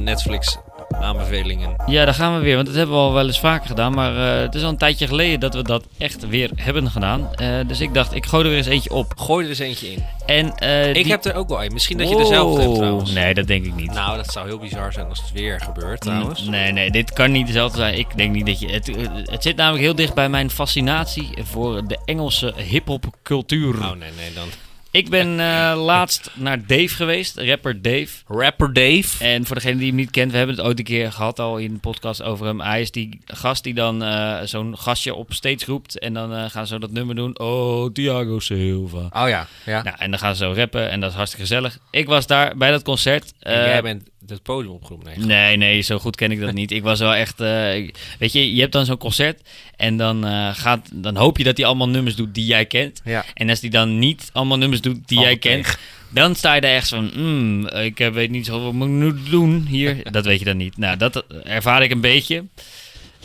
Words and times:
Netflix 0.00 0.56
aanbevelingen. 0.90 1.74
Ja, 1.86 2.04
daar 2.04 2.14
gaan 2.14 2.34
we 2.36 2.40
weer, 2.40 2.54
want 2.54 2.66
dat 2.66 2.76
hebben 2.76 2.94
we 2.94 3.00
al 3.00 3.12
wel 3.12 3.26
eens 3.26 3.40
vaker 3.40 3.66
gedaan. 3.66 3.94
Maar 3.94 4.34
eh, 4.34 4.40
het 4.40 4.54
is 4.54 4.62
al 4.62 4.68
een 4.68 4.76
tijdje 4.76 5.06
geleden 5.06 5.40
dat 5.40 5.54
we 5.54 5.62
dat 5.62 5.84
echt 5.98 6.28
weer 6.28 6.50
hebben 6.54 6.90
gedaan. 6.90 7.34
Eh, 7.34 7.48
dus 7.66 7.80
ik 7.80 7.94
dacht, 7.94 8.14
ik 8.14 8.26
gooi 8.26 8.42
er 8.44 8.48
weer 8.48 8.58
eens 8.58 8.66
eentje 8.66 8.90
op. 8.92 9.12
Gooi 9.16 9.44
er 9.44 9.50
eens 9.50 9.58
eentje 9.58 9.90
in. 9.92 10.04
En, 10.26 10.56
eh, 10.56 10.88
Ik 10.88 10.94
die- 10.94 11.12
heb 11.12 11.24
er 11.24 11.34
ook 11.34 11.48
wel 11.48 11.64
een. 11.64 11.72
Misschien 11.72 11.98
dat 11.98 12.08
je 12.08 12.16
dezelfde 12.16 12.62
hebt 12.62 12.74
trouwens. 12.74 13.10
Nee, 13.12 13.34
dat 13.34 13.46
denk 13.46 13.64
ik 13.64 13.74
niet. 13.74 13.92
Nou, 13.92 14.16
dat 14.16 14.32
zou 14.32 14.46
heel 14.46 14.58
bizar 14.58 14.92
zijn 14.92 15.08
als 15.08 15.20
het 15.20 15.32
weer 15.32 15.60
gebeurt 15.60 16.00
trouwens. 16.00 16.42
Nee, 16.42 16.72
nee, 16.72 16.90
dit 16.90 17.12
kan 17.12 17.30
niet 17.32 17.46
dezelfde 17.46 17.76
zijn. 17.78 17.98
Ik 17.98 18.16
denk 18.16 18.32
niet 18.34 18.46
dat 18.46 18.60
je. 18.60 18.68
Het, 18.68 18.90
het 19.30 19.42
zit 19.42 19.56
namelijk 19.56 19.82
heel 19.84 19.94
dicht 19.94 20.14
bij 20.14 20.28
mijn 20.28 20.50
fascinatie 20.50 21.30
voor 21.42 21.86
de 21.86 21.98
Engelse 22.04 22.54
hip-hop 22.56 23.04
cultuur. 23.22 23.74
Oh 23.78 23.88
nee, 23.90 24.10
nee, 24.16 24.32
dan. 24.34 24.48
Ik 24.92 25.08
ben 25.08 25.40
eh, 25.40 25.82
laatst 25.84 26.30
naar 26.34 26.66
Dave 26.66 26.88
geweest, 26.88 27.38
rapper 27.38 27.82
Dave. 27.82 28.08
Rapper 28.26 28.72
Dave. 28.72 29.24
En 29.24 29.46
voor 29.46 29.56
degene 29.56 29.76
die 29.76 29.86
hem 29.86 29.96
niet 29.96 30.10
kent, 30.10 30.30
we 30.30 30.36
hebben 30.36 30.56
het 30.56 30.64
ooit 30.64 30.78
een 30.78 30.84
keer 30.84 31.12
gehad 31.12 31.38
al 31.38 31.58
in 31.58 31.70
een 31.70 31.80
podcast 31.80 32.22
over 32.22 32.46
hem. 32.46 32.60
Hij 32.60 32.80
is 32.80 32.90
die 32.90 33.20
gast 33.24 33.64
die 33.64 33.74
dan 33.74 34.02
eh, 34.02 34.40
zo'n 34.44 34.78
gastje 34.78 35.14
op 35.14 35.32
stage 35.32 35.64
roept. 35.66 35.98
En 35.98 36.12
dan 36.14 36.34
eh, 36.34 36.50
gaan 36.50 36.66
ze 36.66 36.78
dat 36.78 36.90
nummer 36.90 37.14
doen. 37.14 37.38
Oh, 37.38 37.92
Thiago 37.92 38.38
Silva. 38.38 38.98
Oh 38.98 39.28
ja, 39.28 39.46
ja. 39.66 39.82
Nou, 39.82 39.96
en 39.98 40.10
dan 40.10 40.18
gaan 40.18 40.36
ze 40.36 40.44
zo 40.44 40.52
rappen 40.52 40.90
en 40.90 41.00
dat 41.00 41.10
is 41.10 41.16
hartstikke 41.16 41.46
gezellig. 41.46 41.78
Ik 41.90 42.06
was 42.06 42.26
daar 42.26 42.56
bij 42.56 42.70
dat 42.70 42.82
concert. 42.82 43.32
En 43.40 43.52
jij 43.52 43.82
bent 43.82 44.08
het 44.26 44.42
podium 44.42 44.72
opgeroepen. 44.72 45.12
Nee. 45.18 45.26
Nee, 45.26 45.56
nee, 45.56 45.80
zo 45.80 45.98
goed 45.98 46.16
ken 46.16 46.30
ik 46.30 46.40
dat 46.40 46.52
niet. 46.52 46.70
Ik 46.70 46.82
was 46.82 46.98
wel 46.98 47.14
echt. 47.14 47.38
weet 47.38 48.32
je, 48.32 48.54
je 48.54 48.60
hebt 48.60 48.72
dan 48.72 48.84
zo'n 48.84 48.96
concert. 48.96 49.40
En 49.76 49.96
dan, 49.96 50.24
gaat, 50.54 50.88
dan 50.92 51.16
hoop 51.16 51.38
je 51.38 51.44
dat 51.44 51.56
hij 51.56 51.66
allemaal 51.66 51.88
nummers 51.88 52.16
doet 52.16 52.34
die 52.34 52.44
jij 52.44 52.66
kent. 52.66 53.00
Ja. 53.04 53.24
En 53.34 53.48
als 53.48 53.60
hij 53.60 53.70
dan 53.70 53.98
niet 53.98 54.30
allemaal 54.32 54.58
nummers 54.58 54.79
doet 54.80 55.08
die 55.08 55.20
jij 55.20 55.36
kent. 55.36 55.78
Dan 56.12 56.34
sta 56.34 56.54
je 56.54 56.60
daar 56.60 56.74
echt 56.74 56.88
van. 56.88 57.10
"Hmm, 57.14 57.66
ik 57.68 58.00
eh, 58.00 58.08
weet 58.08 58.30
niet 58.30 58.46
zo 58.46 58.72
wat 58.72 58.88
ik 58.88 59.30
doen 59.30 59.66
hier. 59.68 60.02
dat 60.12 60.24
weet 60.24 60.38
je 60.38 60.44
dan 60.44 60.56
niet. 60.56 60.76
Nou, 60.76 60.96
dat 60.96 61.24
ervaar 61.44 61.82
ik 61.82 61.90
een 61.90 62.00
beetje. 62.00 62.44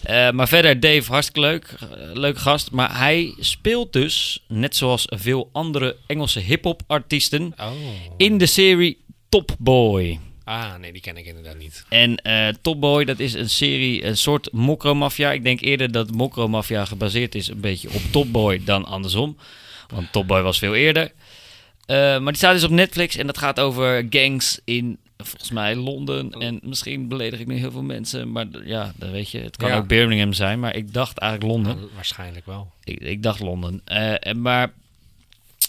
Eh, 0.03 0.31
maar 0.31 0.47
verder, 0.47 0.79
Dave, 0.79 1.11
hartstikke 1.11 1.39
leuk. 1.39 1.75
Eh, 1.79 1.87
leuke 2.13 2.39
gast. 2.39 2.71
Maar 2.71 2.97
hij 2.97 3.33
speelt 3.39 3.93
dus, 3.93 4.43
net 4.47 4.75
zoals 4.75 5.05
veel 5.09 5.49
andere 5.51 5.95
Engelse 6.07 6.39
hip-hop 6.39 6.81
artiesten. 6.87 7.53
Oh. 7.59 7.71
in 8.17 8.37
de 8.37 8.45
serie 8.45 8.97
Top 9.29 9.55
Boy. 9.59 10.19
Ah, 10.43 10.75
nee, 10.75 10.91
die 10.91 11.01
ken 11.01 11.17
ik 11.17 11.25
inderdaad 11.25 11.57
niet. 11.57 11.85
En 11.89 12.15
eh 12.15 12.47
Top 12.61 12.79
Boy, 12.81 13.05
dat 13.05 13.19
is 13.19 13.33
een 13.33 13.49
serie, 13.49 14.05
een 14.05 14.17
soort 14.17 14.51
Mokro-mafia. 14.51 15.31
Ik 15.31 15.43
denk 15.43 15.61
eerder 15.61 15.91
dat 15.91 16.11
Mokro-mafia 16.11 16.85
gebaseerd 16.85 17.35
is 17.35 17.47
een 17.47 17.59
beetje 17.59 17.89
op 17.93 18.01
Top 18.11 18.31
Boy 18.31 18.61
dan 18.65 18.85
andersom. 18.85 19.37
Want 19.87 20.11
Top 20.11 20.27
Boy 20.27 20.41
was 20.41 20.59
veel 20.59 20.75
eerder. 20.75 21.11
Eh, 21.85 21.95
maar 21.97 22.25
die 22.31 22.35
staat 22.35 22.53
dus 22.53 22.63
op 22.63 22.69
Netflix 22.71 23.15
en 23.15 23.27
dat 23.27 23.37
gaat 23.37 23.59
over 23.59 24.05
gangs 24.09 24.59
in, 24.63 24.97
volgens 25.17 25.51
mij, 25.51 25.75
Londen. 25.75 26.31
En 26.31 26.59
misschien 26.63 27.07
beledig 27.07 27.39
ik 27.39 27.47
nu 27.47 27.55
heel 27.57 27.71
veel 27.71 27.83
mensen, 27.83 28.31
maar 28.31 28.45
ja, 28.63 28.93
dat 28.95 29.09
weet 29.09 29.29
je. 29.29 29.39
Het 29.39 29.57
kan 29.57 29.69
Ja. 29.69 29.77
ook 29.77 29.87
Birmingham 29.87 30.33
zijn, 30.33 30.59
maar 30.59 30.75
ik 30.75 30.93
dacht 30.93 31.17
eigenlijk 31.17 31.51
Londen. 31.51 31.89
Waarschijnlijk 31.95 32.45
wel. 32.45 32.71
Ik, 32.83 32.99
ik 32.99 33.23
dacht 33.23 33.39
Londen. 33.39 33.81
Eh, 33.85 34.27
en 34.27 34.41
maar. 34.41 34.73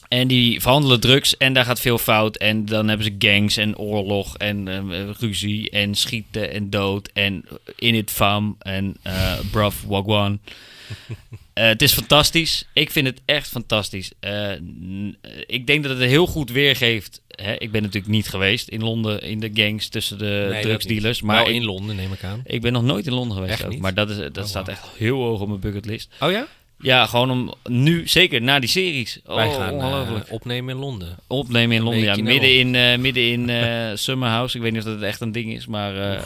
En 0.09 0.29
die 0.29 0.61
verhandelen 0.61 1.01
drugs 1.01 1.37
en 1.37 1.53
daar 1.53 1.65
gaat 1.65 1.81
veel 1.81 1.99
fout. 1.99 2.37
En 2.37 2.65
dan 2.65 2.89
hebben 2.89 3.07
ze 3.07 3.15
gangs 3.19 3.57
en 3.57 3.79
oorlog 3.79 4.37
en 4.37 4.69
eh, 4.69 5.11
ruzie 5.19 5.71
en 5.71 5.95
schieten 5.95 6.53
en 6.53 6.71
dood 6.71 7.11
en 7.13 7.45
in 7.77 7.95
it 7.95 8.11
fam 8.11 8.57
en 8.59 8.97
eh 9.03 9.39
bruv 9.51 9.83
wagwan. 9.87 10.39
Eh, 11.57 11.67
het 11.67 11.83
is 11.83 11.93
fantastisch. 11.93 12.65
Ik 12.73 12.91
vind 12.91 13.07
het 13.07 13.21
echt 13.25 13.49
fantastisch. 13.49 14.11
Eh, 14.21 14.51
n- 14.63 15.17
ik 15.47 15.67
denk 15.67 15.83
dat 15.85 15.99
het 15.99 16.09
heel 16.09 16.27
goed 16.27 16.51
weergeeft. 16.51 17.21
Hè, 17.29 17.53
ik 17.59 17.71
ben 17.71 17.83
natuurlijk 17.83 18.13
niet 18.13 18.29
geweest 18.29 18.69
in 18.69 18.83
Londen 18.83 19.23
in 19.23 19.41
de 19.41 19.51
gangs 19.55 19.89
tussen 19.89 20.19
de 20.19 20.49
Nee, 20.51 20.63
drugsdealers. 20.63 21.23
Maar 21.23 21.49
ik, 21.49 21.55
in 21.55 21.65
Londen, 21.65 21.97
neem 21.97 22.13
ik 22.13 22.25
aan. 22.25 22.41
ik 22.45 22.61
ben 22.61 22.73
nog 22.73 22.83
nooit 22.83 23.07
in 23.07 23.13
Londen 23.13 23.37
geweest. 23.37 23.65
Ook, 23.65 23.79
maar 23.79 23.95
dat, 23.95 24.11
is, 24.11 24.17
dat 24.17 24.39
Oh, 24.39 24.45
staat 24.45 24.69
echt 24.69 24.87
heel 24.97 25.17
hoog 25.23 25.41
op 25.41 25.49
mijn 25.49 25.61
bucketlist. 25.61 26.09
Oh 26.21 26.31
ja? 26.31 26.47
Ja, 26.81 27.07
gewoon 27.07 27.31
om 27.31 27.55
nu, 27.65 28.09
zeker 28.09 28.43
na 28.43 28.59
die 28.59 28.69
series. 28.69 29.21
Oh, 29.27 29.35
Wij 29.35 29.51
gaan 29.51 29.73
ongelooflijk. 29.75 30.27
eh, 30.27 30.33
opnemen 30.33 30.75
in 30.75 30.81
Londen. 30.81 31.17
Opnemen 31.27 31.77
in 31.77 31.83
Londen, 31.83 32.03
ja. 32.03 32.11
nou. 32.17 32.23
Midden 32.23 32.59
in, 32.59 32.75
eh, 32.75 32.99
midden 32.99 33.23
in 33.31 33.49
eh, 33.51 33.91
Summerhouse. 34.05 34.57
Ik 34.57 34.63
weet 34.63 34.73
niet 34.73 34.81
of 34.85 34.93
dat 34.93 35.03
echt 35.03 35.21
een 35.21 35.33
ding 35.33 35.53
is, 35.53 35.67
maar... 35.67 36.25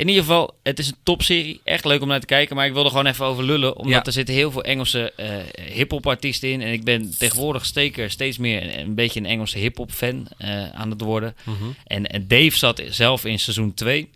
in 0.00 0.08
ieder 0.08 0.22
geval, 0.22 0.54
het 0.62 0.78
is 0.78 0.86
een 0.88 0.96
topserie. 1.02 1.60
Echt 1.64 1.84
leuk 1.84 2.02
om 2.02 2.08
naar 2.08 2.20
te 2.20 2.26
kijken. 2.26 2.56
Maar 2.56 2.66
ik 2.66 2.72
wilde 2.72 2.88
gewoon 2.88 3.06
even 3.06 3.24
over 3.24 3.44
lullen. 3.44 3.76
Omdat 3.76 3.92
Ja. 3.92 4.04
er 4.04 4.12
zitten 4.12 4.34
heel 4.34 4.50
veel 4.50 4.62
Engelse 4.64 5.12
eh 5.16 5.28
hip-hop 5.72 6.06
artiesten 6.06 6.50
in. 6.52 6.62
En 6.62 6.72
ik 6.72 6.84
ben 6.84 7.14
tegenwoordig 7.18 7.64
steker, 7.66 8.10
steeds 8.10 8.38
meer 8.38 8.62
een, 8.62 8.78
een 8.80 8.94
beetje 8.94 9.20
een 9.20 9.26
Engelse 9.26 9.58
hip-hop 9.58 9.90
fan 9.92 10.26
eh, 10.38 10.70
aan 10.70 10.90
het 10.90 11.00
worden. 11.00 11.34
Mhm. 11.44 11.64
En, 11.86 12.06
en 12.06 12.28
Dave 12.28 12.56
zat 12.58 12.82
zelf 12.88 13.24
in 13.24 13.38
seizoen 13.38 13.74
2. 13.74 14.08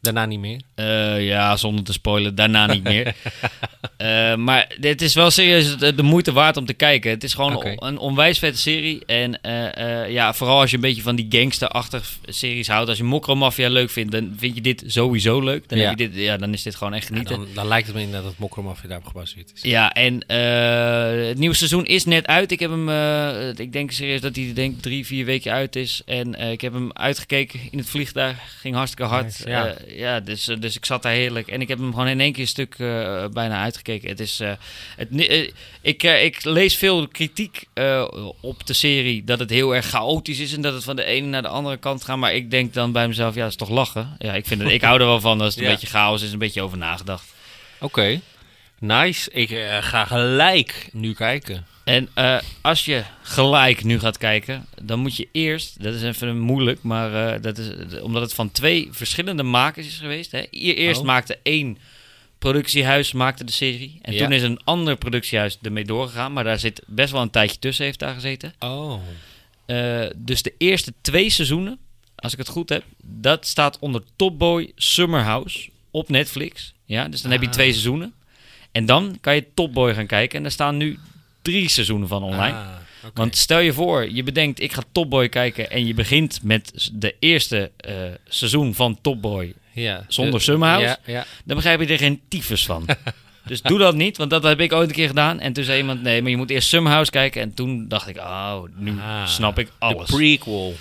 Daarna 0.00 0.26
niet 0.26 0.40
meer. 0.40 0.60
Eh, 0.74 1.26
ja, 1.26 1.56
zonder 1.56 1.84
te 1.84 1.92
spoilen, 1.92 2.34
daarna 2.34 2.66
niet 2.66 2.82
meer. 2.82 3.14
Eh, 4.00 4.34
maar 4.34 4.74
het 4.80 5.02
is 5.02 5.14
wel 5.14 5.30
serieus 5.30 5.76
de, 5.76 6.02
moeite 6.02 6.32
waard 6.32 6.56
om 6.56 6.66
te 6.66 6.72
kijken. 6.72 7.10
Het 7.10 7.24
is 7.24 7.34
gewoon 7.34 7.76
een 7.78 7.98
onwijs 7.98 8.38
vette 8.38 8.58
serie. 8.58 9.02
En 9.06 9.42
eh, 9.42 10.02
eh, 10.02 10.10
ja, 10.10 10.34
vooral 10.34 10.60
als 10.60 10.70
je 10.70 10.76
een 10.76 10.82
beetje 10.82 11.02
van 11.02 11.16
die 11.16 11.26
gangsterachtige 11.28 12.04
series 12.24 12.68
houdt. 12.68 12.88
Als 12.88 12.98
je 12.98 13.04
Mokro 13.04 13.34
Mafia 13.34 13.68
leuk 13.68 13.90
vindt, 13.90 14.12
dan 14.12 14.34
vind 14.36 14.54
je 14.54 14.60
dit 14.60 14.84
sowieso 14.86 15.40
leuk. 15.40 15.68
Dan, 15.68 15.78
Ja. 15.78 15.88
heb 15.88 15.98
je 15.98 16.08
dit, 16.08 16.22
ja, 16.22 16.36
dan 16.36 16.52
is 16.52 16.62
dit 16.62 16.74
gewoon 16.74 16.94
echt 16.94 17.02
Ja, 17.02 17.08
genieten. 17.08 17.36
dan, 17.36 17.46
dan 17.54 17.66
lijkt 17.66 17.86
het 17.86 17.96
me 17.96 18.02
inderdaad 18.02 18.28
dat 18.30 18.38
Mokromafia 18.38 18.88
daarop 18.88 19.06
gebaseerd 19.06 19.52
is. 19.54 19.62
Ja, 19.62 19.92
en 19.92 20.24
het 21.26 21.38
nieuwe 21.38 21.56
seizoen 21.56 21.86
is 21.86 22.04
net 22.04 22.26
uit. 22.26 22.52
Ik 22.52 22.60
heb 22.60 22.70
hem, 22.70 22.88
ik 23.58 23.72
denk 23.72 23.90
serieus 23.90 24.20
dat 24.20 24.36
hij 24.36 24.52
denk 24.54 24.82
drie, 24.82 25.06
vier 25.06 25.24
weken 25.24 25.52
uit 25.52 25.76
is. 25.76 26.02
En 26.06 26.34
ik 26.34 26.60
heb 26.60 26.72
hem 26.72 26.92
uitgekeken 26.92 27.60
in 27.70 27.78
het 27.78 27.88
vliegtuig. 27.88 28.36
Ging 28.60 28.74
hartstikke 28.74 29.10
hard. 29.10 29.24
Nice, 29.24 29.48
ja. 29.48 29.74
Ja 29.88 30.20
dus, 30.20 30.44
dus 30.58 30.76
ik 30.76 30.84
zat 30.84 31.02
daar 31.02 31.12
heerlijk. 31.12 31.48
En 31.48 31.60
ik 31.60 31.68
heb 31.68 31.78
hem 31.78 31.90
gewoon 31.90 32.08
in 32.08 32.20
één 32.20 32.32
keer 32.32 32.42
een 32.42 32.48
stuk 32.48 32.76
bijna 33.32 33.62
uitgekeken. 33.62 33.89
Het 33.98 34.20
is, 34.20 34.40
eh, 34.40 34.52
het, 34.96 35.08
eh, 35.16 35.48
ik, 35.80 36.02
eh, 36.02 36.24
ik 36.24 36.44
lees 36.44 36.76
veel 36.76 37.08
kritiek 37.08 37.64
op 38.40 38.66
de 38.66 38.72
serie 38.72 39.24
dat 39.24 39.38
het 39.38 39.50
heel 39.50 39.74
erg 39.74 39.86
chaotisch 39.86 40.38
is. 40.38 40.52
En 40.52 40.60
dat 40.60 40.74
het 40.74 40.84
van 40.84 40.96
de 40.96 41.04
ene 41.04 41.26
naar 41.26 41.42
de 41.42 41.48
andere 41.48 41.76
kant 41.76 42.04
gaat. 42.04 42.16
Maar 42.16 42.34
ik 42.34 42.50
denk 42.50 42.74
dan 42.74 42.92
bij 42.92 43.08
mezelf, 43.08 43.34
ja, 43.34 43.40
dat 43.40 43.50
is 43.50 43.56
toch 43.56 43.68
lachen. 43.68 44.16
Ja, 44.18 44.34
ik, 44.34 44.46
vind 44.46 44.62
het, 44.62 44.70
ik 44.70 44.82
hou 44.88 45.00
er 45.00 45.06
wel 45.06 45.20
van 45.20 45.40
als 45.40 45.54
het 45.54 45.62
Ja. 45.64 45.68
een 45.68 45.74
beetje 45.74 45.86
chaos 45.86 46.22
is. 46.22 46.32
Een 46.32 46.38
beetje 46.38 46.62
over 46.62 46.78
nagedacht. 46.78 47.24
Oké. 47.80 48.20
Nice. 48.78 49.30
Ik 49.30 49.48
ga 49.80 50.04
gelijk 50.04 50.88
nu 50.92 51.12
kijken. 51.14 51.66
En 51.84 52.08
als 52.60 52.84
je 52.84 53.02
gelijk 53.22 53.84
nu 53.84 53.98
gaat 53.98 54.18
kijken, 54.18 54.66
dan 54.82 54.98
moet 54.98 55.16
je 55.16 55.28
eerst, 55.32 55.82
dat 55.82 55.94
is 55.94 56.02
even 56.02 56.38
moeilijk, 56.38 56.82
maar 56.82 57.40
dat 57.40 57.58
is 57.58 58.00
omdat 58.00 58.22
het 58.22 58.34
van 58.34 58.50
twee 58.52 58.88
verschillende 58.90 59.42
makers 59.42 59.86
is 59.86 59.96
geweest. 59.98 60.32
Hè. 60.32 60.40
Eerst 60.50 61.00
Oh. 61.00 61.06
maakte 61.06 61.38
één 61.42 61.78
productiehuis 62.40 63.12
maakte 63.12 63.44
de 63.44 63.52
serie. 63.52 63.98
En 64.02 64.12
Ja. 64.12 64.18
toen 64.22 64.32
is 64.32 64.42
een 64.42 64.60
ander 64.64 64.96
productiehuis 64.96 65.58
ermee 65.62 65.84
doorgegaan, 65.84 66.32
maar 66.32 66.44
daar 66.44 66.58
zit 66.58 66.82
best 66.86 67.12
wel 67.12 67.22
een 67.22 67.30
tijdje 67.30 67.58
tussen, 67.58 67.84
heeft 67.84 67.98
daar 67.98 68.14
gezeten. 68.14 68.54
Oh. 68.58 69.00
Eh, 69.66 70.06
dus 70.16 70.42
de 70.42 70.54
eerste 70.58 70.92
twee 71.00 71.30
seizoenen, 71.30 71.78
als 72.16 72.32
ik 72.32 72.38
het 72.38 72.48
goed 72.48 72.68
heb, 72.68 72.84
dat 73.02 73.46
staat 73.46 73.78
onder 73.78 74.02
Top 74.16 74.38
Boy 74.38 74.72
Summer 74.76 75.20
House 75.22 75.68
op 75.90 76.08
Netflix. 76.08 76.72
Ja, 76.84 77.08
dus 77.08 77.22
dan 77.22 77.30
heb 77.30 77.40
je 77.40 77.46
Ah. 77.46 77.52
twee 77.52 77.70
seizoenen. 77.70 78.12
En 78.72 78.86
dan 78.86 79.18
kan 79.20 79.34
je 79.34 79.46
Top 79.54 79.72
Boy 79.74 79.94
gaan 79.94 80.06
kijken. 80.06 80.36
En 80.36 80.42
daar 80.42 80.52
staan 80.52 80.76
nu 80.76 80.98
drie 81.42 81.68
seizoenen 81.68 82.08
van 82.08 82.22
online. 82.22 82.56
Ah. 82.56 82.68
Want 83.14 83.36
stel 83.36 83.58
je 83.58 83.72
voor, 83.72 84.10
je 84.10 84.22
bedenkt, 84.22 84.60
ik 84.60 84.72
ga 84.72 84.82
Top 84.92 85.10
Boy 85.10 85.28
kijken. 85.28 85.70
En 85.70 85.86
je 85.86 85.94
begint 85.94 86.42
met 86.42 86.90
de 86.92 87.14
eerste 87.18 87.70
eh, 87.76 87.94
seizoen 88.28 88.74
van 88.74 88.98
Top 89.00 89.22
Boy. 89.22 89.54
Ja. 89.80 90.04
zonder 90.08 90.34
De- 90.34 90.40
Summerhouse? 90.44 90.86
Ja, 90.86 91.12
ja. 91.12 91.26
Dan 91.44 91.56
begrijp 91.56 91.80
je 91.80 91.86
er 91.86 91.98
geen 91.98 92.20
tyfus 92.28 92.66
van. 92.66 92.86
dus 93.46 93.62
doe 93.62 93.78
dat 93.78 93.94
niet, 93.94 94.16
want 94.16 94.30
dat 94.30 94.42
heb 94.42 94.60
ik 94.60 94.72
ooit 94.72 94.88
een 94.88 94.94
keer 94.94 95.08
gedaan. 95.08 95.40
En 95.40 95.52
toen 95.52 95.64
zei 95.64 95.78
iemand, 95.78 96.02
nee, 96.02 96.22
maar 96.22 96.30
je 96.30 96.36
moet 96.36 96.50
eerst 96.50 96.68
Summerhouse 96.68 97.10
kijken. 97.10 97.42
En 97.42 97.54
toen 97.54 97.88
dacht 97.88 98.08
ik, 98.08 98.16
oh, 98.16 98.62
nu 98.76 98.98
Ah, 99.00 99.26
snap 99.26 99.58
ik 99.58 99.68
alles. 99.78 100.08
De 100.08 100.16
prequel. 100.16 100.74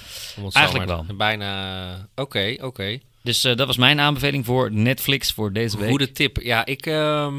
Eigenlijk 0.52 0.88
maar- 0.88 1.06
wel. 1.08 1.16
Bijna. 1.16 2.08
Oké, 2.16 2.56
oké. 2.62 3.00
Dus 3.24 3.44
eh, 3.44 3.56
dat 3.56 3.68
was 3.68 3.78
mijn 3.78 4.00
aanbeveling 4.00 4.46
voor 4.46 4.72
Netflix 4.72 5.32
voor 5.32 5.54
deze 5.54 5.78
week. 5.78 5.90
Goede 5.90 6.12
tip. 6.12 6.38
Ja, 6.42 6.66
ik 6.66 6.86
ehm, 6.86 7.36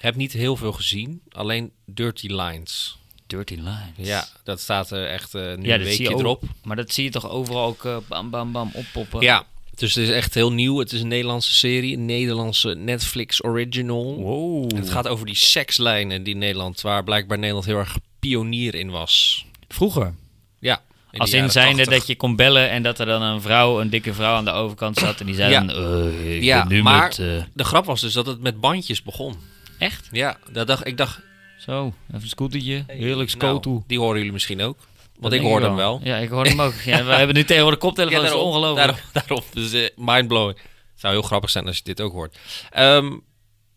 heb 0.00 0.14
niet 0.14 0.32
heel 0.32 0.56
veel 0.56 0.72
gezien. 0.72 1.20
Alleen 1.30 1.72
Dirty 1.84 2.26
Lines. 2.26 2.98
Dirty 3.26 3.54
Lines. 3.54 3.92
Ja, 3.96 4.26
dat 4.44 4.60
staat 4.60 4.90
er 4.90 5.06
echt 5.06 5.34
eh, 5.34 5.42
nu 5.42 5.66
ja 5.66 5.74
een 5.74 5.82
weekje 5.82 6.08
erop. 6.10 6.42
Maar 6.62 6.76
dat 6.76 6.92
zie 6.92 7.04
je 7.04 7.10
toch 7.10 7.28
overal 7.30 7.64
ook 7.66 7.84
eh, 7.84 7.96
bam, 8.08 8.30
bam, 8.30 8.52
bam 8.52 8.70
oppoppen. 8.74 9.20
Ja, 9.20 9.44
dus 9.78 9.94
het 9.94 10.04
is 10.08 10.10
echt 10.14 10.34
heel 10.34 10.52
nieuw. 10.52 10.78
Het 10.78 10.92
is 10.92 11.00
een 11.00 11.08
Nederlandse 11.08 11.52
serie. 11.52 11.96
Een 11.96 12.04
Nederlandse 12.06 12.74
Netflix 12.74 13.44
original. 13.44 14.16
Wow. 14.16 14.76
Het 14.76 14.90
gaat 14.90 15.08
over 15.08 15.26
die 15.26 15.36
sekslijnen 15.36 16.22
die 16.22 16.36
Nederland, 16.36 16.80
waar 16.80 17.04
blijkbaar 17.04 17.38
Nederland 17.38 17.66
heel 17.66 17.78
erg 17.78 17.96
pionier 18.20 18.74
in 18.74 18.90
was. 18.90 19.46
Vroeger. 19.68 20.14
Ja. 20.60 20.82
in 21.10 21.18
Als 21.20 21.32
in 21.32 21.50
zijnde 21.50 21.76
80. 21.76 21.98
dat 21.98 22.06
je 22.06 22.16
kon 22.16 22.36
bellen 22.36 22.70
en 22.70 22.82
dat 22.82 22.98
er 22.98 23.06
dan 23.06 23.22
een 23.22 23.40
vrouw, 23.40 23.80
een 23.80 23.90
dikke 23.90 24.14
vrouw 24.14 24.34
aan 24.36 24.44
de 24.44 24.50
overkant 24.50 24.96
zat. 24.96 25.20
En 25.20 25.26
die 25.26 25.34
zei 25.34 25.50
Ja. 25.50 25.60
dan, 25.64 25.70
eh, 26.10 26.36
ik 26.36 26.42
Ja, 26.42 26.64
ben 26.66 26.76
nu 26.76 26.82
maar- 26.82 27.02
met... 27.08 27.18
eh, 27.18 27.42
De 27.54 27.64
grap 27.64 27.84
was 27.84 28.00
dus 28.00 28.12
dat 28.12 28.26
het 28.26 28.40
met 28.40 28.60
bandjes 28.60 29.02
begon. 29.02 29.34
echt? 29.78 30.08
Ja, 30.12 30.38
dat 30.52 30.66
dacht, 30.66 30.86
ik 30.86 30.96
dacht... 30.96 31.20
Zo, 31.58 31.86
even 32.08 32.22
een 32.22 32.28
scootertje. 32.28 32.84
Heerlijk 32.86 33.34
nou, 33.36 33.58
scooter. 33.60 33.82
die 33.86 33.98
horen 33.98 34.16
jullie 34.16 34.32
misschien 34.32 34.62
ook. 34.62 34.78
Want 35.18 35.32
ik 35.32 35.40
hoorde 35.40 35.66
hem 35.66 35.76
wel. 35.76 36.00
Ja, 36.02 36.16
ik 36.16 36.28
hoorde 36.28 36.50
hem 36.50 36.60
ook. 36.60 36.74
Ja, 36.84 37.04
we 37.04 37.12
hebben 37.12 37.36
nu 37.36 37.44
tegenwoordig 37.44 37.80
koptelefoon, 37.80 38.16
dat 38.16 38.24
is 38.24 38.30
daarom, 38.30 38.48
ongelooflijk. 38.48 38.86
Daarom, 39.12 39.12
daarom. 39.12 39.42
Dus 39.54 39.72
eh, 39.72 39.88
mindblowing. 39.96 40.58
Het 40.58 41.00
zou 41.00 41.12
heel 41.12 41.22
grappig 41.22 41.50
zijn 41.50 41.66
als 41.66 41.76
je 41.76 41.82
dit 41.82 42.00
ook 42.00 42.12
hoort. 42.12 42.38
Ehm, 42.70 43.16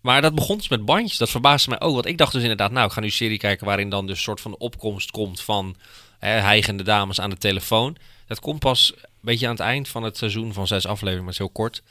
maar 0.02 0.22
dat 0.22 0.36
begon 0.36 0.58
dus 0.58 0.70
met 0.70 0.86
bandjes. 0.86 1.18
Dat 1.18 1.30
verbaasde 1.30 1.70
mij 1.70 1.80
ook. 1.80 1.94
Want 1.94 2.06
ik 2.06 2.18
dacht 2.18 2.34
dus 2.34 2.42
inderdaad, 2.42 2.72
nou, 2.72 2.86
ik 2.86 2.92
ga 2.92 3.00
nu 3.00 3.06
een 3.06 3.12
serie 3.12 3.38
kijken 3.38 3.66
waarin 3.66 3.90
dan 3.90 4.08
dus 4.08 4.16
een 4.16 4.24
soort 4.24 4.42
van 4.42 4.58
opkomst 4.58 5.12
komt 5.12 5.42
van 5.42 5.76
hè, 6.20 6.30
hijgende 6.30 6.84
dames 6.84 7.22
aan 7.22 7.30
de 7.30 7.38
telefoon. 7.38 7.98
Dat 8.28 8.40
komt 8.40 8.60
pas 8.60 8.94
een 8.96 9.10
beetje 9.22 9.46
aan 9.46 9.52
het 9.52 9.62
eind 9.62 9.88
van 9.88 10.04
het 10.04 10.18
seizoen 10.18 10.54
van 10.54 10.68
zes 10.68 10.86
afleveringen, 10.86 11.24
maar 11.24 11.34
is 11.34 11.38
heel 11.38 11.50
kort. 11.50 11.82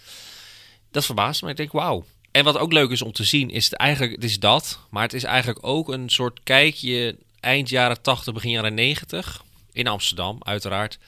Dat 0.90 1.04
verbaasde 1.04 1.44
me. 1.44 1.50
Ik 1.50 1.56
denk, 1.56 1.72
wauw. 1.72 2.04
En 2.30 2.44
wat 2.44 2.58
ook 2.58 2.72
leuk 2.72 2.90
is 2.90 3.02
om 3.02 3.12
te 3.12 3.24
zien, 3.24 3.50
is 3.50 3.64
het 3.64 3.74
eigenlijk, 3.74 4.12
het 4.12 4.24
is 4.24 4.38
dat, 4.38 4.78
maar 4.90 5.02
het 5.02 5.12
is 5.12 5.24
eigenlijk 5.24 5.66
ook 5.66 5.88
een 5.88 6.08
soort 6.08 6.40
kijkje 6.42 7.16
eind 7.40 7.68
jaren 7.68 8.02
80, 8.02 8.34
begin 8.34 8.50
jaren 8.50 8.74
90 8.74 9.42
in 9.72 9.86
Amsterdam, 9.86 10.36
uiteraard. 10.42 10.98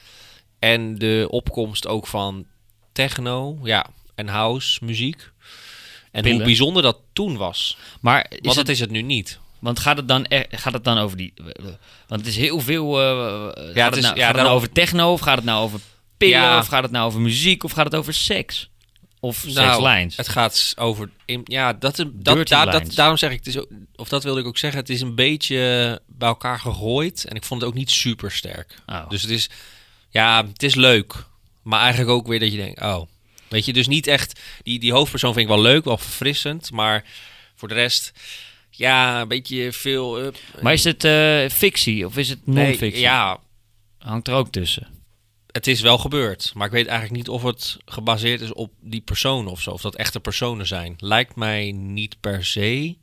En 0.59 0.95
de 0.97 1.27
opkomst 1.29 1.87
ook 1.87 2.07
van 2.07 2.45
techno, 2.91 3.57
ja, 3.63 3.85
en 4.15 4.27
house 4.27 4.85
muziek. 4.85 5.31
En 6.11 6.21
Pillen. 6.21 6.37
hoe 6.37 6.45
bijzonder 6.45 6.83
dat 6.83 6.97
toen 7.13 7.37
was. 7.37 7.77
Maar 8.01 8.25
is 8.29 8.37
Want 8.41 8.45
het, 8.55 8.65
dat 8.65 8.75
is 8.75 8.79
het 8.79 8.89
nu 8.91 9.01
niet. 9.01 9.39
want 9.59 9.79
gaat 9.79 9.97
het 9.97 10.07
dan 10.07 10.25
er, 10.25 10.45
gaat 10.49 10.73
het 10.73 10.83
dan 10.83 10.97
over 10.97 11.17
die? 11.17 11.33
Want 12.07 12.21
het 12.21 12.25
is 12.27 12.35
heel 12.37 12.59
veel. 12.59 13.01
eh, 13.01 13.73
gaat 13.73 13.85
het 13.89 13.95
is- 13.95 14.03
nou, 14.03 14.15
ja, 14.17 14.25
gaat 14.25 14.35
het 14.35 14.43
nou 14.43 14.55
over 14.55 14.71
techno 14.71 15.11
of 15.11 15.19
gaat 15.21 15.35
het 15.35 15.45
nou 15.45 15.63
over 15.63 15.79
pillen 16.17 16.39
Ja. 16.39 16.57
of 16.59 16.67
gaat 16.67 16.83
het 16.83 16.91
nou 16.91 17.05
over 17.07 17.21
muziek 17.21 17.63
of 17.63 17.71
gaat 17.71 17.85
het 17.85 17.95
over 17.95 18.13
seks 18.13 18.69
of 19.23 19.43
Nou, 19.45 19.55
sekslines? 19.55 20.17
Het 20.17 20.27
gaat 20.29 20.73
over. 20.77 21.09
in- 21.25 21.41
ja, 21.45 21.73
dat, 21.73 21.95
dat, 21.95 22.07
daar- 22.23 22.65
dat, 22.65 22.73
lines. 22.73 22.95
daarom 22.95 23.17
zeg 23.17 23.31
ik, 23.31 23.37
het 23.37 23.47
is, 23.47 23.57
ook- 23.57 23.69
of 23.95 24.09
dat 24.09 24.23
wilde 24.23 24.39
ik 24.39 24.45
ook 24.47 24.57
zeggen, 24.57 24.79
het 24.79 24.89
is 24.89 25.01
een 25.01 25.15
beetje 25.15 26.01
bij 26.07 26.27
elkaar 26.27 26.59
gegooid. 26.59 27.25
En 27.25 27.35
ik 27.35 27.43
vond 27.43 27.61
het 27.61 27.69
ook 27.69 27.75
niet 27.75 27.91
super 27.91 28.31
sterk. 28.31 28.75
Oh. 28.85 29.09
Dus 29.09 29.21
het 29.21 29.31
is, 29.31 29.49
ja, 30.09 30.45
het 30.47 30.63
is 30.63 30.75
leuk. 30.75 31.13
Maar 31.61 31.79
eigenlijk 31.79 32.11
ook 32.11 32.27
weer 32.27 32.39
dat 32.39 32.51
je 32.51 32.57
denkt, 32.57 32.81
oh. 32.81 33.01
Weet 33.47 33.65
je, 33.65 33.73
dus 33.73 33.87
niet 33.87 34.07
echt, 34.07 34.39
die, 34.63 34.79
die 34.79 34.91
hoofdpersoon 34.91 35.33
vind 35.33 35.49
ik 35.49 35.53
wel 35.55 35.61
leuk, 35.63 35.83
wel 35.85 35.97
verfrissend. 35.97 36.71
Maar 36.71 37.03
voor 37.55 37.67
de 37.67 37.73
rest, 37.73 38.11
ja, 38.69 39.21
een 39.21 39.27
beetje 39.27 39.71
veel. 39.71 40.19
eh, 40.21 40.27
maar 40.61 40.73
is 40.73 40.83
het 40.83 41.03
eh, 41.03 41.49
fictie 41.49 42.05
of 42.05 42.17
is 42.17 42.29
het 42.29 42.45
nee, 42.47 42.65
non-fictie? 42.65 43.01
ja, 43.01 43.39
Hangt 43.97 44.27
er 44.27 44.33
ook 44.33 44.51
tussen. 44.51 44.87
Het 45.53 45.67
is 45.67 45.81
wel 45.81 45.97
gebeurd. 45.97 46.51
Maar 46.55 46.65
ik 46.65 46.73
weet 46.73 46.87
eigenlijk 46.87 47.17
niet 47.17 47.29
of 47.29 47.43
het 47.43 47.77
gebaseerd 47.85 48.41
is 48.41 48.53
op 48.53 48.73
die 48.79 49.01
personen 49.01 49.51
of 49.51 49.61
zo. 49.61 49.71
Of 49.71 49.81
dat 49.81 49.95
echte 49.95 50.19
personen 50.19 50.67
zijn. 50.67 50.95
Lijkt 50.97 51.35
mij 51.35 51.71
niet 51.71 52.19
per 52.19 52.45
se. 52.45 52.95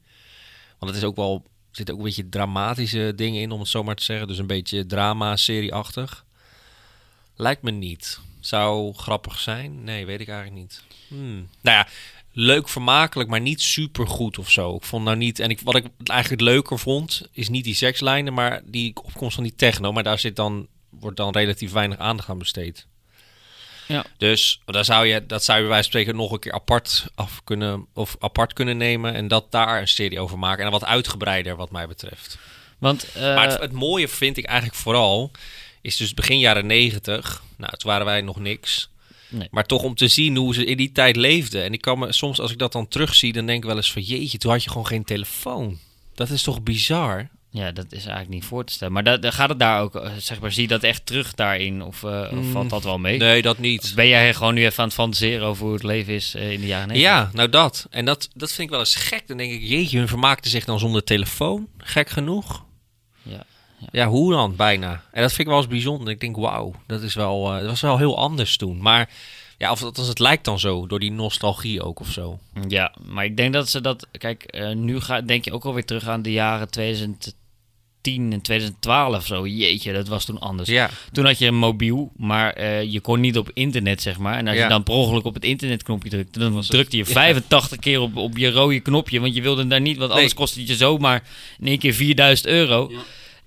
Want 0.78 0.92
het 0.92 1.00
is 1.02 1.08
ook 1.08 1.16
wel. 1.16 1.48
Er 1.72 1.92
ook 1.92 1.98
een 1.98 2.04
beetje 2.04 2.28
dramatische 2.28 3.12
dingen 3.16 3.40
in, 3.40 3.50
om 3.50 3.60
het 3.60 3.68
zo 3.68 3.82
maar 3.82 3.94
te 3.94 4.04
zeggen. 4.04 4.28
Dus 4.28 4.38
een 4.38 4.46
beetje 4.46 4.86
drama-serie-achtig. 4.86 6.24
Lijkt 7.36 7.62
me 7.62 7.70
niet. 7.70 8.20
Zou 8.40 8.94
grappig 8.94 9.38
zijn? 9.38 9.84
Nee, 9.84 10.06
weet 10.06 10.20
ik 10.20 10.28
eigenlijk 10.28 10.60
niet. 10.60 10.82
Hmm. 11.08 11.48
Nou 11.60 11.76
ja, 11.76 11.86
leuk, 12.32 12.68
vermakelijk, 12.68 13.28
maar 13.28 13.40
niet 13.40 13.60
super 13.60 14.06
goed 14.06 14.38
of 14.38 14.50
zo. 14.50 14.74
Ik 14.74 14.84
vond 14.84 15.04
nou 15.04 15.16
niet. 15.16 15.38
En 15.38 15.50
ik, 15.50 15.60
wat 15.60 15.74
ik 15.74 15.86
eigenlijk 16.04 16.42
leuker 16.42 16.78
vond, 16.78 17.28
is 17.32 17.48
niet 17.48 17.64
die 17.64 17.74
sekslijnen, 17.74 18.34
maar 18.34 18.62
die 18.64 18.96
opkomst 18.96 19.34
van 19.34 19.44
die 19.44 19.54
techno. 19.56 19.92
Maar 19.92 20.02
daar 20.02 20.18
zit 20.18 20.36
dan, 20.36 20.66
wordt 21.00 21.16
dan 21.16 21.32
relatief 21.32 21.72
weinig 21.72 21.98
aandacht 21.98 22.28
aan 22.28 22.38
besteed. 22.38 22.86
Ja. 23.88 24.04
Dus 24.16 24.60
daar 24.66 24.84
zou 24.84 25.06
je, 25.06 25.26
dat 25.26 25.44
zou 25.44 25.58
je 25.58 25.64
bij 25.64 25.72
wijze 25.72 25.90
van 25.90 26.00
spreken 26.00 26.20
nog 26.20 26.32
een 26.32 26.38
keer 26.38 26.52
apart 26.52 27.06
af 27.14 27.40
kunnen 27.44 27.86
of 27.94 28.16
apart 28.18 28.52
kunnen 28.52 28.76
nemen 28.76 29.14
en 29.14 29.28
dat 29.28 29.50
daar 29.50 29.80
een 29.80 29.88
serie 29.88 30.20
over 30.20 30.38
maken 30.38 30.64
en 30.64 30.70
wat 30.70 30.84
uitgebreider 30.84 31.56
wat 31.56 31.70
mij 31.70 31.86
betreft. 31.86 32.38
Want 32.78 33.12
eh, 33.12 33.34
Maar 33.34 33.48
het, 33.48 33.60
het 33.60 33.72
mooie 33.72 34.08
vind 34.08 34.36
ik 34.36 34.44
eigenlijk 34.44 34.78
vooral 34.78 35.30
is 35.80 35.96
dus 35.96 36.14
begin 36.14 36.38
jaren 36.38 36.66
negentig. 36.66 37.42
Nou, 37.56 37.76
toen 37.76 37.90
waren 37.90 38.06
wij 38.06 38.20
nog 38.20 38.38
niks. 38.40 38.90
Nee. 39.28 39.48
Maar 39.50 39.66
toch 39.66 39.82
om 39.82 39.94
te 39.94 40.08
zien 40.08 40.36
hoe 40.36 40.54
ze 40.54 40.64
in 40.64 40.76
die 40.76 40.92
tijd 40.92 41.16
leefden. 41.16 41.64
En 41.64 41.72
ik 41.72 41.80
kan 41.80 41.98
me 41.98 42.12
soms, 42.12 42.40
als 42.40 42.50
ik 42.50 42.58
dat 42.58 42.72
dan 42.72 42.88
terugzie, 42.88 43.32
dan 43.32 43.46
denk 43.46 43.58
ik 43.62 43.68
wel 43.68 43.76
eens 43.76 43.92
van 43.92 44.02
jeetje, 44.02 44.38
toen 44.38 44.50
had 44.50 44.64
je 44.64 44.70
gewoon 44.70 44.86
geen 44.86 45.04
telefoon. 45.04 45.78
Dat 46.14 46.30
is 46.30 46.42
toch 46.42 46.62
bizar? 46.62 47.28
Ja, 47.52 47.70
dat 47.72 47.84
is 47.88 47.98
eigenlijk 47.98 48.28
niet 48.28 48.44
voor 48.44 48.64
te 48.64 48.72
stellen. 48.72 48.92
Maar 48.92 49.04
dat, 49.04 49.34
gaat 49.34 49.48
het 49.48 49.58
daar 49.58 49.80
ook, 49.82 49.94
eh, 49.94 50.10
zeg 50.18 50.40
maar, 50.40 50.52
zie 50.52 50.62
je 50.62 50.68
dat 50.68 50.82
echt 50.82 51.06
terug 51.06 51.34
daarin 51.34 51.82
of, 51.82 52.02
eh, 52.02 52.20
of 52.30 52.30
Mm. 52.32 52.52
valt 52.52 52.70
dat 52.70 52.84
wel 52.84 52.98
mee? 52.98 53.18
Nee, 53.18 53.42
dat 53.42 53.54
Of 53.54 53.60
niet. 53.60 53.92
ben 53.94 54.08
jij 54.08 54.34
gewoon 54.34 54.54
nu 54.54 54.64
even 54.64 54.78
aan 54.78 54.84
het 54.84 54.94
fantaseren 54.94 55.46
over 55.46 55.64
hoe 55.64 55.72
het 55.74 55.82
leven 55.82 56.14
is 56.14 56.34
eh, 56.34 56.52
in 56.52 56.60
de 56.60 56.66
jaren 56.66 56.88
90? 56.88 57.10
Ja, 57.12 57.30
nou 57.32 57.48
dat. 57.48 57.86
En 57.90 58.04
dat, 58.04 58.28
dat 58.34 58.48
vind 58.48 58.60
ik 58.62 58.70
wel 58.70 58.78
eens 58.78 58.94
gek. 58.94 59.28
Dan 59.28 59.36
denk 59.36 59.52
ik, 59.52 59.62
jeetje, 59.62 59.98
hun 59.98 60.08
vermaakten 60.08 60.50
zich 60.50 60.64
dan 60.64 60.78
zonder 60.78 61.04
telefoon. 61.04 61.68
Gek 61.78 62.08
genoeg. 62.10 62.64
Ja, 63.22 63.44
Ja, 63.92 64.06
hoe 64.06 64.32
dan 64.32 64.56
bijna? 64.56 65.02
En 65.12 65.20
dat 65.22 65.28
vind 65.30 65.40
ik 65.40 65.46
wel 65.46 65.56
eens 65.56 65.66
bijzonder. 65.66 66.08
Ik 66.12 66.20
denk, 66.20 66.36
wauw, 66.36 66.74
dat 66.86 67.02
is 67.02 67.14
wel, 67.14 67.44
dat 67.44 67.66
was 67.66 67.80
wel 67.80 67.98
heel 67.98 68.18
anders 68.18 68.56
toen. 68.56 68.80
Maar 68.82 69.10
ja, 69.58 69.70
of 69.70 69.82
althans, 69.82 70.08
het 70.08 70.18
lijkt 70.18 70.44
dan 70.44 70.58
zo, 70.58 70.86
door 70.86 71.00
die 71.00 71.12
nostalgie 71.12 71.82
ook 71.82 72.00
of 72.00 72.10
zo. 72.10 72.38
Ja, 72.68 72.94
maar 73.06 73.24
ik 73.24 73.36
denk 73.36 73.52
dat 73.52 73.68
ze 73.68 73.80
dat... 73.80 74.06
Kijk, 74.12 74.58
nu 74.74 75.00
ga, 75.00 75.20
denk 75.20 75.44
je 75.44 75.52
ook 75.52 75.64
alweer 75.64 75.84
terug 75.84 76.08
aan 76.08 76.22
de 76.22 76.32
jaren 76.32 76.70
2010 76.70 77.38
en 78.02 78.40
2012 78.40 79.26
zo. 79.26 79.46
Jeetje, 79.46 79.92
dat 79.92 80.08
was 80.08 80.24
toen 80.24 80.40
anders. 80.40 80.68
Ja, 80.68 80.90
Toen 81.12 81.24
had 81.24 81.38
je 81.38 81.46
een 81.46 81.54
mobiel, 81.56 82.12
maar 82.16 82.52
eh, 82.52 82.92
je 82.92 83.00
kon 83.00 83.20
niet 83.20 83.38
op 83.38 83.50
internet, 83.54 84.02
zeg 84.02 84.18
maar. 84.18 84.36
En 84.38 84.46
als 84.46 84.56
Ja. 84.56 84.62
je 84.62 84.68
dan 84.68 84.82
per 84.82 84.94
ongeluk 84.94 85.24
op 85.24 85.34
het 85.34 85.44
internetknopje 85.44 86.10
drukte, 86.10 86.38
dan 86.38 86.52
Was 86.52 86.62
het- 86.66 86.72
drukte 86.76 86.96
je 86.96 87.04
85 87.04 87.78
keer 87.78 88.00
op, 88.00 88.16
op 88.16 88.36
je 88.38 88.50
rode 88.50 88.80
knopje. 88.80 89.20
Want 89.20 89.34
je 89.34 89.42
wilde 89.42 89.66
daar 89.66 89.80
niet, 89.80 89.96
want 89.96 90.10
anders 90.10 90.28
Nee. 90.28 90.38
kostte 90.38 90.58
het 90.60 90.68
je 90.68 90.74
zomaar 90.76 91.22
in 91.60 91.66
één 91.66 91.78
keer 91.78 91.94
4000 91.94 92.48
euro. 92.48 92.90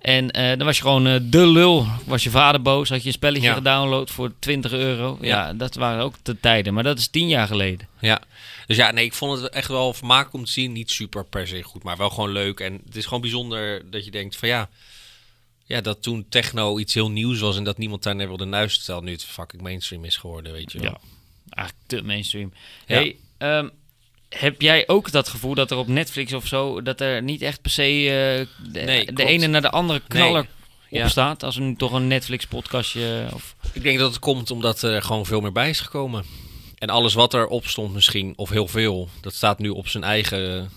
En 0.04 0.32
eh, 0.32 0.58
dan 0.58 0.66
was 0.66 0.76
je 0.76 0.82
gewoon 0.82 1.08
eh, 1.08 1.20
de 1.24 1.48
lul. 1.48 1.86
Was 2.06 2.24
je 2.24 2.30
vader 2.30 2.62
boos, 2.62 2.90
had 2.90 3.02
je 3.02 3.08
een 3.08 3.14
spelletje 3.14 3.48
Ja. 3.48 3.54
gedownload 3.54 4.10
voor 4.10 4.32
20 4.40 4.72
euro. 4.72 5.18
Ja. 5.22 5.28
Ja. 5.28 5.54
dat 5.54 5.76
waren 5.76 6.04
ook 6.04 6.16
de 6.24 6.40
tijden. 6.40 6.74
Maar 6.74 6.84
dat 6.84 6.98
is 6.98 7.08
tien 7.08 7.28
jaar 7.28 7.48
geleden. 7.48 7.88
ja. 8.00 8.22
Dus 8.68 8.78
ja, 8.78 8.92
nee, 8.92 9.06
ik 9.06 9.14
vond 9.14 9.42
het 9.42 9.52
echt 9.52 9.68
wel 9.68 9.94
vermakelijk 9.94 10.34
om 10.34 10.46
te 10.46 10.52
zien. 10.52 10.72
Niet 10.72 10.92
super 10.92 11.26
per 11.26 11.48
se 11.48 11.62
goed, 11.64 11.84
maar 11.84 11.98
wel 11.98 12.10
gewoon 12.10 12.32
leuk. 12.32 12.60
En 12.60 12.82
het 12.86 12.96
is 12.96 13.06
gewoon 13.06 13.22
bijzonder 13.22 13.92
dat 13.92 14.06
je 14.06 14.12
denkt 14.12 14.36
van 14.36 14.48
ja... 14.48 14.70
Ja, 15.66 15.82
dat 15.82 16.02
toen 16.04 16.26
techno 16.30 16.80
iets 16.80 16.94
heel 16.94 17.10
nieuws 17.12 17.40
was 17.40 17.58
en 17.58 17.64
dat 17.64 17.78
niemand 17.78 18.04
daar 18.04 18.16
naar 18.16 18.28
wilde 18.28 18.46
luisteren. 18.46 18.86
Terwijl 18.86 19.06
nu 19.06 19.12
het 19.12 19.24
fucking 19.24 19.62
mainstream 19.62 20.06
is 20.06 20.18
geworden, 20.18 20.52
weet 20.52 20.72
je 20.72 20.80
wel. 20.80 20.92
Ja. 20.92 21.00
Eigenlijk 21.50 21.88
te 21.88 22.02
mainstream. 22.02 22.54
Ja. 22.88 22.96
Hey, 22.96 23.16
ehm, 23.38 23.70
heb 24.38 24.62
jij 24.62 24.88
ook 24.88 25.12
dat 25.12 25.28
gevoel 25.28 25.54
dat 25.56 25.72
er 25.72 25.78
op 25.78 25.88
Netflix 25.88 26.34
of 26.34 26.48
zo... 26.48 26.82
dat 26.82 27.02
er 27.02 27.22
niet 27.24 27.42
echt 27.42 27.62
per 27.62 27.72
se 27.72 27.84
eh, 27.84 28.72
de, 28.72 28.80
Nee, 28.80 29.06
de 29.06 29.13
klopt. 29.13 29.30
ene 29.30 29.48
naar 29.48 29.62
de 29.62 29.70
andere 29.70 30.02
knaller 30.08 30.42
Nee. 30.42 31.00
Ja. 31.00 31.04
op 31.04 31.12
staat? 31.12 31.44
Als 31.44 31.56
er 31.56 31.62
nu 31.62 31.75
toch 31.75 31.92
een 31.92 32.08
Netflix-podcastje... 32.08 33.28
Of... 33.34 33.56
Ik 33.74 33.84
denk 33.84 34.00
dat 34.00 34.10
het 34.10 34.20
komt 34.20 34.52
omdat 34.52 34.82
er 34.82 35.02
gewoon 35.02 35.25
veel 35.25 35.42
meer 35.42 35.52
bij 35.52 35.70
is 35.70 35.80
gekomen. 35.80 36.25
En 36.78 36.90
alles 36.90 37.13
wat 37.13 37.34
erop 37.34 37.68
stond 37.68 37.94
misschien, 37.94 38.34
of 38.36 38.50
heel 38.50 38.68
veel, 38.68 39.10
dat 39.22 39.34
staat 39.34 39.60
nu 39.60 39.70
op 39.70 39.88
zijn 39.88 40.04
eigen... 40.04 40.70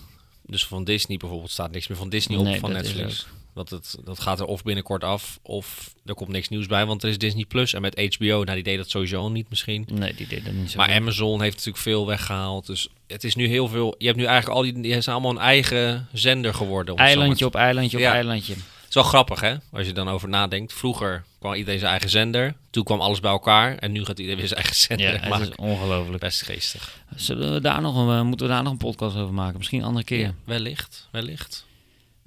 Dus 0.45 0.65
van 0.65 0.83
Disney 0.83 1.17
bijvoorbeeld 1.17 1.51
staat 1.51 1.71
niks 1.71 1.87
meer 1.87 1.97
van 1.97 2.09
Disney 2.09 2.37
op 2.37 2.43
Nee, 2.43 2.59
van 2.59 2.71
Netflix. 2.71 3.27
Want 3.57 3.69
het, 3.69 3.95
dat 4.03 4.19
gaat 4.19 4.39
er 4.39 4.45
of 4.45 4.63
binnenkort 4.63 5.03
af, 5.03 5.39
of 5.41 5.93
er 6.05 6.13
komt 6.13 6.29
niks 6.29 6.49
nieuws 6.49 6.65
bij, 6.67 6.85
want 6.85 7.03
er 7.03 7.09
is 7.09 7.17
Disney 7.17 7.45
Plus. 7.45 7.73
En 7.73 7.81
met 7.81 8.15
HBO, 8.15 8.25
nou 8.25 8.45
die 8.53 8.63
deed 8.63 8.77
dat 8.77 8.89
sowieso 8.89 9.19
al 9.19 9.31
niet 9.31 9.49
misschien. 9.49 9.87
Nee, 9.91 10.13
die 10.13 10.27
deed 10.27 10.45
dat 10.45 10.53
niet 10.53 10.71
zo. 10.71 10.77
Maar 10.77 10.87
goed. 10.87 10.95
Amazon 10.97 11.41
heeft 11.41 11.55
natuurlijk 11.55 11.83
veel 11.83 12.05
weggehaald. 12.07 12.65
Dus 12.65 12.87
het 13.07 13.23
is 13.23 13.35
nu 13.35 13.47
heel 13.47 13.67
veel... 13.67 13.95
Je 13.97 14.05
hebt 14.05 14.17
nu 14.17 14.25
eigenlijk 14.25 14.55
al 14.57 14.63
die... 14.63 14.81
Die 14.81 15.01
zijn 15.01 15.15
allemaal 15.15 15.31
een 15.31 15.37
eigen 15.47 16.07
zender 16.13 16.53
geworden. 16.53 16.95
Eilandje 16.95 17.45
op 17.45 17.55
eilandje 17.55 17.97
op 17.97 18.03
Ja. 18.03 18.13
eilandje. 18.13 18.53
het 18.53 18.87
is 18.89 18.93
wel 18.95 19.03
grappig, 19.03 19.41
hè? 19.41 19.55
Als 19.71 19.85
je 19.87 19.93
dan 19.93 20.09
over 20.09 20.29
nadenkt. 20.29 20.73
Vroeger 20.73 21.23
kwam 21.39 21.53
iedereen 21.53 21.79
zijn 21.79 21.91
eigen 21.91 22.09
zender. 22.09 22.53
Toen 22.69 22.83
kwam 22.83 23.01
alles 23.01 23.19
bij 23.19 23.31
elkaar. 23.31 23.77
En 23.77 23.91
nu 23.91 24.05
gaat 24.05 24.17
iedereen 24.19 24.39
weer 24.39 24.47
zijn 24.47 24.59
eigen 24.59 24.77
zender 24.87 25.13
Ja, 25.23 25.27
maken. 25.29 25.49
is 25.49 25.55
ongelooflijk. 25.55 26.19
Best 26.19 26.41
geestig. 26.41 26.99
Zullen 27.15 27.53
we 27.53 27.61
daar 27.61 27.81
nog 27.81 27.95
een, 27.95 28.17
eh, 28.17 28.21
moeten 28.21 28.47
we 28.47 28.53
daar 28.53 28.63
nog 28.63 28.71
een 28.71 28.77
podcast 28.77 29.15
over 29.15 29.33
maken? 29.33 29.57
Misschien 29.57 29.79
een 29.79 29.85
andere 29.85 30.05
keer. 30.05 30.19
Ja, 30.19 30.33
wellicht. 30.43 31.07
Wellicht. 31.11 31.65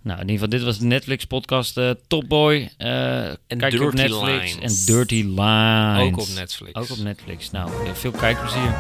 Nou, 0.03 0.21
in 0.21 0.29
ieder 0.29 0.35
geval, 0.45 0.49
dit 0.59 0.63
was 0.63 0.79
de 0.79 0.85
Netflix-podcast 0.85 1.77
uh, 1.79 1.91
Top 2.09 2.29
Boy. 2.29 2.71
eh 2.77 3.29
En 3.29 3.37
kijk 3.57 3.81
op 3.81 3.93
Netflix. 3.93 4.55
Lines. 4.55 4.87
En 4.89 4.95
Dirty 4.95 5.15
Lines. 5.15 6.01
Ook 6.13 6.19
op 6.21 6.29
Netflix. 6.35 6.75
Ook 6.75 6.91
op 6.91 6.99
Netflix. 6.99 7.51
Nou, 7.51 7.71
veel 7.95 8.11
kijkplezier. 8.11 8.75